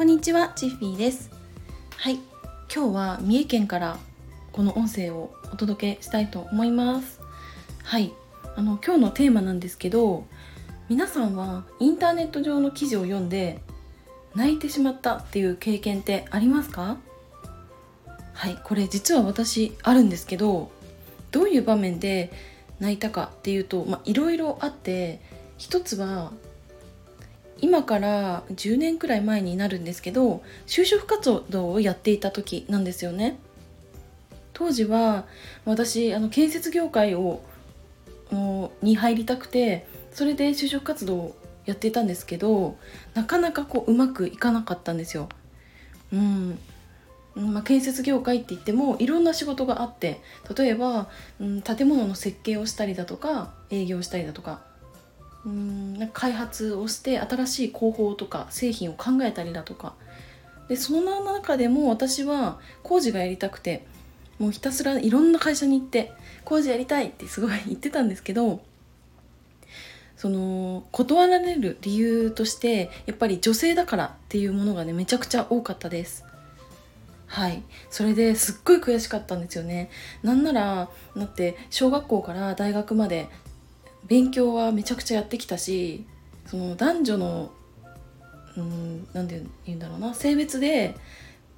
[0.00, 1.30] こんにちは、チッフィーです。
[1.98, 2.14] はい、
[2.74, 3.98] 今日は三重県から
[4.50, 7.20] この音声をお届けしたいと思います。
[7.82, 8.10] はい、
[8.56, 10.24] あの今日のテーマなんですけど、
[10.88, 13.60] 皆さんはインターネット上の記事を読んで
[14.34, 16.96] 泣いてしまったっていう経験ってありますか？
[18.32, 20.70] はい、これ実は私あるんですけど、
[21.30, 22.32] どういう場面で
[22.78, 25.20] 泣いたかっていうと、まあいろいろあって、
[25.58, 26.32] 一つは
[27.60, 33.38] 今から10年くらい前になるんですけど就職活動をやっていた時なんですよね。
[34.52, 35.26] 当時は
[35.64, 37.42] 私あの建設業界を
[38.82, 42.76] に入りたくてそれで就職活動をやっていたんですけど
[43.14, 45.28] なかなかこううまくいかなかったんですよ。
[46.12, 46.58] うん
[47.34, 50.20] まあ、建設業界って言ってもいろんな仕事があって
[50.54, 51.08] 例えば、
[51.40, 54.62] うん、建物の設計をしたりだとか営業したりだとか
[55.46, 59.94] うんなんか開発をして新しい工法とか製品を考えたりだとか。
[60.68, 63.84] でその中でも私は工事がやりたくて
[64.38, 66.12] もうひたすらいろんな会社に行って
[66.44, 68.60] 工事やりたいってすごい言ってたんですけど
[70.16, 76.24] その断られる理由としてやっぱり女性だからっていうものがねめちゃくちゃ多かったです。
[77.26, 77.62] はい。
[77.90, 79.88] それですっごい悔しかったんですよね。
[80.22, 83.28] なんならだって小学校から大学まで
[84.06, 86.06] 勉強はめちゃくちゃやってきたし
[86.46, 87.52] その男女の
[88.56, 90.96] うん何て言うんだろうな性別で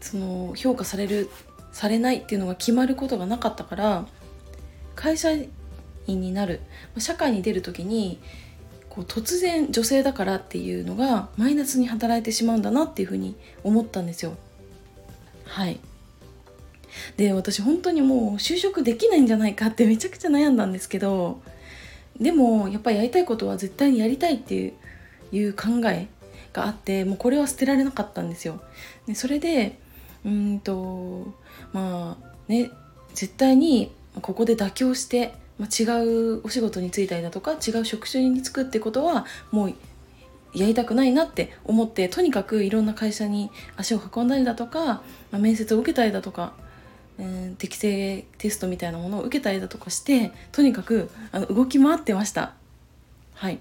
[0.00, 1.28] その評価される
[1.72, 4.06] されないっていうのが決まることがなかったから
[4.94, 6.60] 会社員になる
[6.96, 8.18] 社会に出る時に
[8.88, 14.36] こう突然女性だからっていうのがマイナスに働いてしまうんだなっていうふうに思ったんですよ。
[15.44, 15.78] はい
[17.16, 21.40] で私本当にもう就職できないんじゃないかってめちゃくちゃ悩んだんですけど
[22.20, 24.74] でもやっぱりやりたいことは絶対にやりたいって
[25.32, 26.08] いう考え
[26.52, 28.60] があってもうこれは捨てられなかったんですよ。
[29.06, 29.78] でそれで
[30.24, 31.32] うんと
[31.72, 32.70] まあね
[33.14, 39.74] 絶対にここで妥協して、まあ、違うお仕事に就いたりだとか違う職種に就くってことはもう
[40.54, 45.02] やりたくないなって思ってとにかくいろんな会社に足を運んだりだとか、ま
[45.32, 46.54] あ、面接を受けたりだとか、
[47.18, 52.54] えー適正テストみたいなものを受けたりだとかしてとにかくあの動き回ってました。
[53.34, 53.60] はい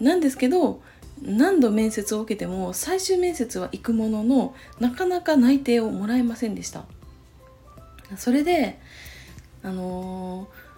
[0.00, 0.82] なんですけど
[1.22, 6.84] 何度面接を受けても最終面接は行くもののなかなか内定をもらえませんでした
[8.16, 8.78] それで
[9.62, 10.69] あのー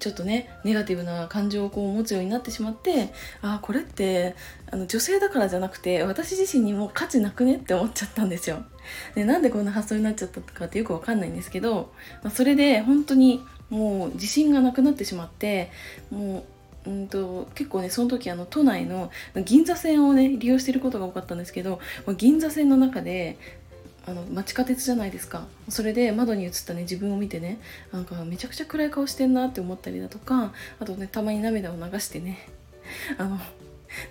[0.00, 3.12] ちょっとねネガティブな感情をこう持つようになってしまって
[3.42, 4.34] ああこれって
[4.70, 8.64] あの女性だからじゃなくて私自身にも価値なくねって思っちゃったんですよ。
[9.14, 15.70] でなんでこんな発想になっちゃったかってよくわかんないんですけど、まあそれで本当にもう自信がなくなってしまって
[16.10, 16.44] も
[16.86, 19.10] ううんと結構ねその時あの都内の
[19.44, 21.78] 銀座線をね利用してることが多かったんですけど
[22.16, 23.36] 銀座線の中で
[24.06, 25.46] あのまあ地下鉄じゃないですか。
[25.68, 27.58] それで窓に映ったね自分を見てね。
[27.92, 32.48] なんかめちゃくちゃ暗い顔してんなって思ったりだとかあとねたまに涙を流してね。
[33.18, 33.38] あの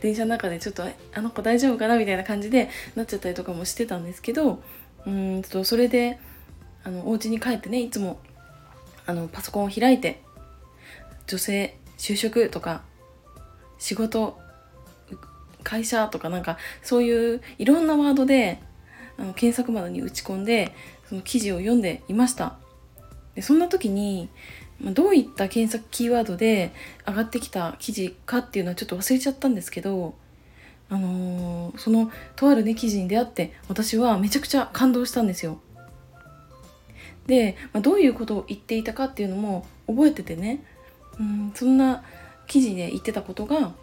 [0.02, 0.84] 電車の中でちょっと
[1.14, 4.62] あの子大丈夫かなみたいな感じでなっちゃったりとかもしてたんですけど
[5.06, 6.20] うーんとそれで
[6.84, 8.20] あのお家に帰ってねいつも
[9.06, 10.22] あのパソコンを開いて
[11.28, 12.82] 女性就職とか
[13.78, 14.38] 仕事
[15.64, 18.62] 会社とかなんかそういういろんなワードで
[19.20, 20.74] あの検索窓に打ち込んで
[21.08, 22.56] その記事を読んでいました。
[23.36, 24.30] でそんな時に
[24.82, 26.72] まどういった検索キーワードで
[27.06, 30.16] 上がってきた記事かっていうのはちょっと忘れちゃったんですけど
[30.90, 35.60] あのーそのとあるね記事に出会って私はめちゃくちゃ感動したんですよ。
[37.28, 40.64] で、まあ、どういうことを言っていたかっていうのも覚えててね。
[41.20, 42.04] うんそんな
[42.48, 43.74] 記事で言ってたことが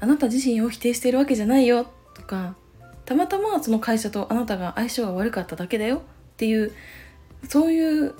[0.00, 2.56] あなた自身を否定しているわけじゃないよとか
[3.04, 6.00] たまたまその会社とあなたが相性が悪かっただけだよっ
[6.36, 6.72] ていう
[7.48, 8.14] そういう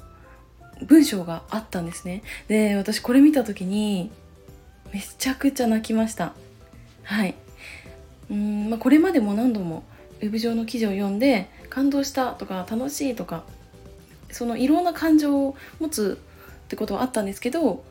[0.82, 2.22] 文章があったんですね。
[2.48, 4.10] で私これ見た時に
[4.92, 6.34] めちゃくちゃ泣きました。
[7.02, 7.34] はい。
[8.30, 9.84] うん、まあ、これまでも何度も
[10.20, 13.44] ウェブ上の記事を読んで感動したとか楽しいとか
[14.30, 16.18] そのいろんな感情を持つ
[16.64, 17.84] ってことはあったんですけど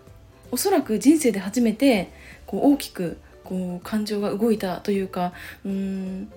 [0.52, 2.12] おそらく人生で初めて
[2.48, 5.34] こう大きくこう感情が動いたというか
[5.66, 6.32] うん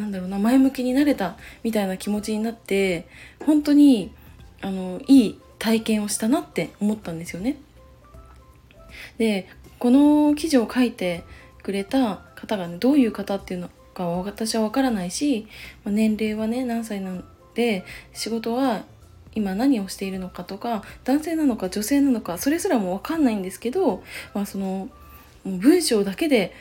[0.00, 3.06] なんだろうな前向きになれたみたいな気持ちになって
[3.44, 4.10] 本当に
[4.62, 7.56] あのいい体験をしたなって思ったんですよね。
[9.18, 9.48] で
[9.78, 11.24] この記事を書いて
[11.62, 15.46] くれた方がねどういう方っていうのかは私は分からないし
[15.84, 17.24] 年齢はね何歳なん
[17.54, 18.84] で仕事は
[19.34, 24.02] 今何をしているのかとか男性なのか女性なのかそれすらも分かんないんですけど、
[24.34, 24.88] まあ、その
[25.44, 26.52] 文章だけで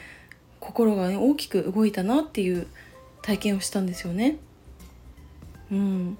[0.59, 2.67] 心がね大きく動いたなっていう
[3.21, 4.37] 体験をしたんですよね。
[5.71, 6.17] うん、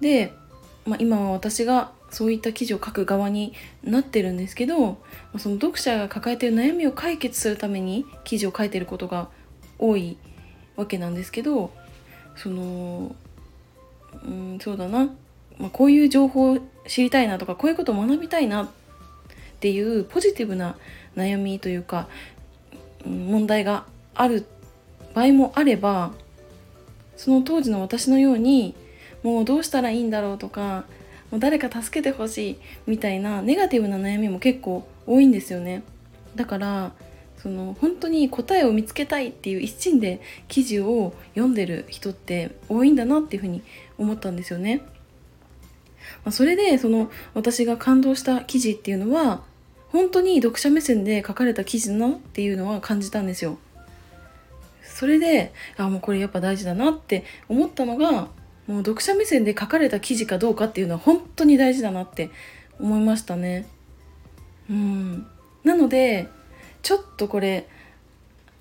[0.00, 0.32] で、
[0.86, 4.98] まあ、今は私がそういった記事を書く側になってるんですけど
[5.38, 9.28] その読者が抱えてる悩みを解決するために記事を書いてることが
[9.78, 10.18] 多い
[10.76, 11.72] わけなんですけど
[12.36, 13.16] その
[14.24, 15.06] うんそうだな、
[15.58, 18.68] まあ、こういう情報を知りたいなとかこういうことを学びたいなっ
[19.60, 20.76] ていうポジティブな
[21.16, 22.08] 悩みというか
[23.06, 24.44] 問題がある
[25.14, 26.12] 場合もあれば
[27.16, 28.74] その当時の私のように
[29.22, 30.84] もうどうしたらいいんだろうとか
[31.30, 35.82] もう誰か助けてほしいみたいなネガティブな悩みも結構多いんですよね
[36.34, 36.92] だから
[37.42, 43.62] その本当に答えを見つけたいっていう一心で記事を読んでる人って多いんだなっていうふうに
[43.98, 44.82] 思ったんですよね。
[46.24, 49.42] まあ、それでその私が感動した記事っていうのは
[49.88, 53.58] 本当に読者目線で書かれた記事だなっていうのは感じたんですよ。
[54.92, 58.28] それであもうこれやっぱ大事だなって思ったのが
[58.66, 62.30] もう読者目線で書かれた記事かどうかっていうのは本当に大事だなって
[62.78, 63.66] 思いましたね。
[64.70, 65.26] うん
[65.64, 66.28] なので
[66.82, 67.68] ちょっとこれ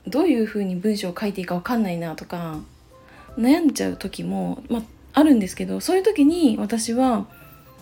[0.07, 2.59] どういうふうに文章を書いていいか分かんないなとか
[3.37, 4.81] 悩んじゃう時も、まあ、
[5.13, 7.27] あるんですけどそういう時に私は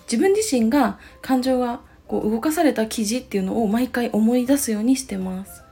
[0.04, 5.63] 自分自身が感情がこう動かされた記事っていうのを毎回思い出すようにしてます。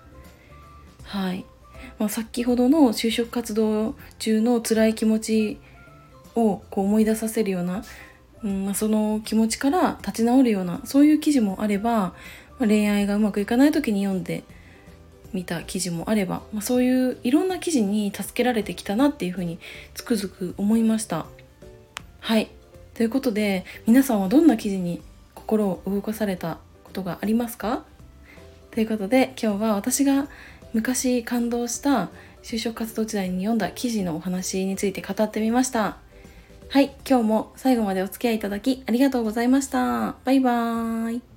[1.03, 1.45] はい、
[1.99, 5.59] まあ、先ほどの就職活動中の辛い気持ち
[6.35, 7.83] をこう思い出させるような、
[8.43, 12.13] うんまあ、その気持ちから立ち直るようなそういう記事もあれば、ま
[12.61, 14.43] あ、恋愛がうまくいかない時に読んで
[15.33, 19.59] 見た記事もあれば、まあ、そういういろんな記事に助けられてきたなっていうふうに
[19.93, 21.25] つくづく思いました。
[22.19, 22.49] はい
[22.93, 25.01] ということで皆さんはどんな記事に
[25.35, 27.83] 心を動かされたことがありますか？
[28.71, 30.27] ということで今日は私が
[30.77, 32.09] 昔感動した
[32.43, 35.97] 就職活動時代に読んだ記事のお話について語ってみました。
[36.69, 40.17] はい、今日も最後までお付き合いいただきありがとうございました。
[40.23, 41.36] バイバーイ。